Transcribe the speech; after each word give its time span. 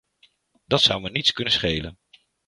Dat 0.65 0.81
zou 0.81 1.01
me 1.01 1.09
niets 1.09 1.31
kunnen 1.33 1.53
schelen. 1.53 1.97